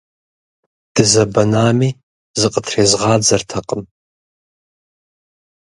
Дызэбэнами, 0.93 1.89
зыкъытрезгъадзэртэкъым. 2.39 3.83